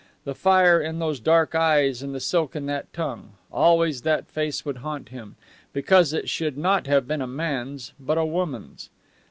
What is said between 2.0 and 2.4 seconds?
and the